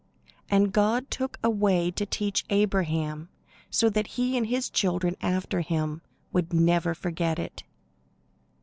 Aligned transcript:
And 0.49 0.73
God 0.73 1.11
took 1.11 1.37
a 1.43 1.49
way 1.51 1.91
to 1.91 2.07
teach 2.07 2.43
Abraham, 2.49 3.29
so 3.69 3.87
that 3.91 4.07
he 4.17 4.35
and 4.35 4.47
his 4.47 4.67
children 4.67 5.15
after 5.21 5.61
him 5.61 6.01
would 6.33 6.51
never 6.51 6.95
forget 6.95 7.37
it. 7.37 7.61